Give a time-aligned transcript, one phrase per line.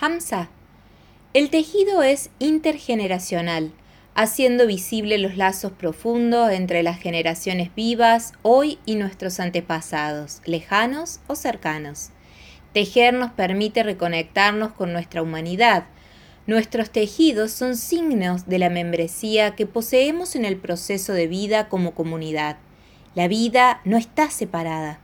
[0.00, 0.48] Hamza.
[1.34, 3.70] El tejido es intergeneracional,
[4.14, 11.36] haciendo visible los lazos profundos entre las generaciones vivas hoy y nuestros antepasados, lejanos o
[11.36, 12.12] cercanos.
[12.72, 15.84] Tejer nos permite reconectarnos con nuestra humanidad.
[16.46, 21.94] Nuestros tejidos son signos de la membresía que poseemos en el proceso de vida como
[21.94, 22.56] comunidad.
[23.14, 25.00] La vida no está separada.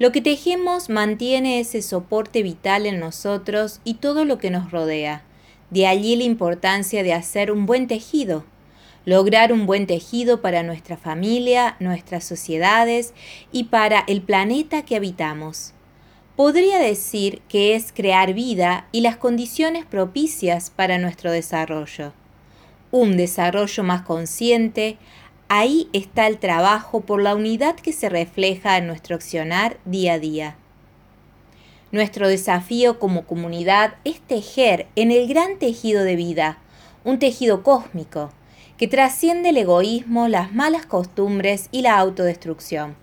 [0.00, 5.22] Lo que tejemos mantiene ese soporte vital en nosotros y todo lo que nos rodea.
[5.68, 8.46] De allí la importancia de hacer un buen tejido,
[9.04, 13.12] lograr un buen tejido para nuestra familia, nuestras sociedades
[13.52, 15.74] y para el planeta que habitamos.
[16.34, 22.14] Podría decir que es crear vida y las condiciones propicias para nuestro desarrollo.
[22.90, 24.96] Un desarrollo más consciente,
[25.50, 30.18] ahí está el trabajo por la unidad que se refleja en nuestro accionar día a
[30.20, 30.56] día.
[31.90, 36.58] Nuestro desafío como comunidad es tejer en el gran tejido de vida,
[37.02, 38.30] un tejido cósmico,
[38.78, 42.94] que trasciende el egoísmo, las malas costumbres y la autodestrucción.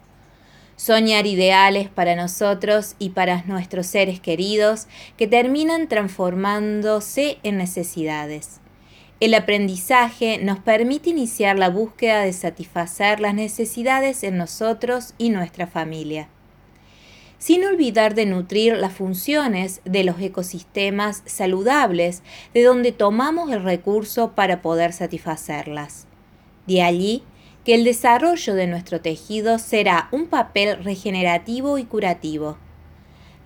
[0.78, 4.88] Soñar ideales para nosotros y para nuestros seres queridos
[5.18, 8.62] que terminan transformándose en necesidades.
[9.20, 15.68] El aprendizaje nos permite iniciar la búsqueda de satisfacer las necesidades en nosotros y nuestra
[15.68, 16.30] familia
[17.38, 24.32] sin olvidar de nutrir las funciones de los ecosistemas saludables de donde tomamos el recurso
[24.32, 26.08] para poder satisfacerlas.
[26.66, 27.24] De allí
[27.64, 32.58] que el desarrollo de nuestro tejido será un papel regenerativo y curativo.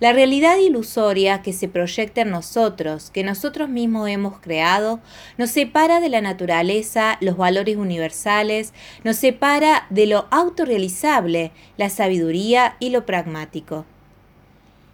[0.02, 4.98] La realidad ilusoria que se proyecta en nosotros, que nosotros mismos hemos creado,
[5.38, 12.74] nos separa de la naturaleza, los valores universales, nos separa de lo autorrealizable, la sabiduría
[12.80, 13.84] y lo pragmático.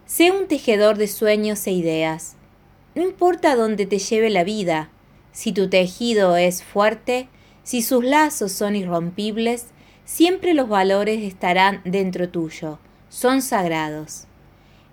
[0.05, 2.35] Sé un tejedor de sueños e ideas.
[2.93, 4.91] No importa dónde te lleve la vida,
[5.31, 7.29] si tu tejido es fuerte,
[7.63, 9.69] si sus lazos son irrompibles,
[10.05, 12.77] siempre los valores estarán dentro tuyo,
[13.09, 14.28] son sagrados.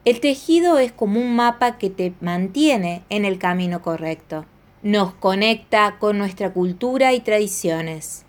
[0.07, 4.47] El tejido es como un mapa que te mantiene en el camino correcto.
[4.85, 8.25] Nos conecta con nuestra cultura y tradiciones,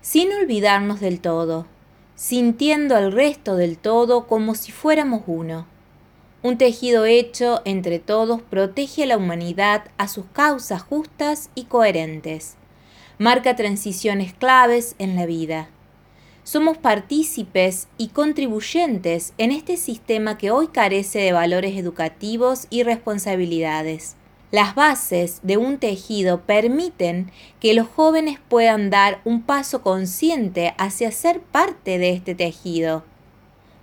[0.00, 1.66] sin olvidarnos del todo,
[2.14, 5.66] sintiendo al resto del todo como si fuéramos uno.
[6.42, 12.56] Un tejido hecho entre todos protege a la humanidad a sus causas justas y coherentes.
[13.18, 15.68] Marca transiciones claves en la vida
[16.48, 24.16] somos partícipes y contribuyentes en este sistema que hoy carece de valores educativos y responsabilidades.
[24.50, 31.12] Las bases de un tejido permiten que los jóvenes puedan dar un paso consciente hacia
[31.12, 33.04] ser parte de este tejido,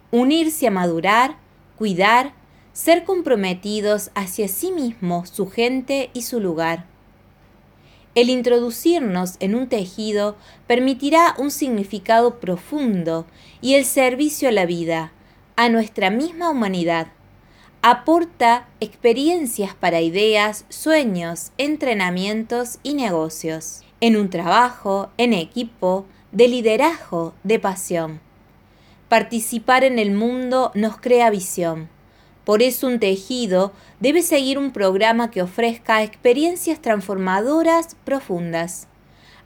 [0.09, 1.37] unirse a madurar,
[1.77, 2.33] cuidar,
[2.73, 6.94] ser comprometidos hacia sí mismos, su gente y su lugar.
[8.15, 10.37] El introducirnos en un tejido
[10.67, 13.25] permitirá un significado profundo
[13.59, 15.11] y el servicio a la vida,
[15.57, 17.07] a nuestra misma humanidad.
[17.81, 27.33] Aporta experiencias para ideas, sueños, entrenamientos y negocios, en un trabajo, en equipo, de liderazgo,
[27.43, 28.21] de pasión.
[29.09, 31.89] Participar en el mundo nos crea visión
[32.45, 38.87] por eso un tejido debe seguir un programa que ofrezca experiencias transformadoras profundas,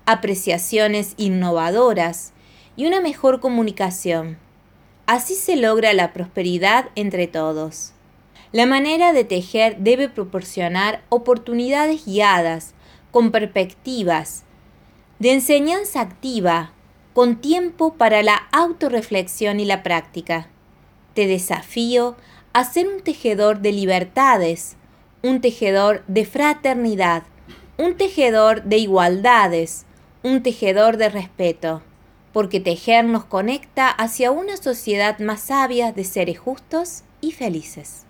[0.06, 2.34] apreciaciones innovadoras
[2.76, 4.38] y una mejor comunicación.
[5.06, 7.94] Así se logra la prosperidad entre todos.
[8.52, 12.74] La manera de tejer debe proporcionar oportunidades guiadas,
[13.12, 14.44] con perspectivas,
[15.20, 16.74] de enseñanza activa,
[17.14, 20.48] con tiempo para la autorreflexión y la práctica.
[21.14, 22.16] Te desafío
[22.54, 24.76] a ser un tejedor de libertades,
[25.22, 27.24] un tejedor de fraternidad,
[27.78, 29.86] un tejedor de igualdades,
[30.24, 31.82] un tejedor de respeto,
[32.34, 38.09] porque tejer nos conecta hacia una sociedad más sabia de seres justos y felices.